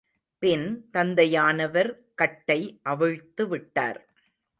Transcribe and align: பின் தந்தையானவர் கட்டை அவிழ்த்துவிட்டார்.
பின் 0.43 0.89
தந்தையானவர் 0.93 1.91
கட்டை 2.15 2.79
அவிழ்த்துவிட்டார். 2.85 3.99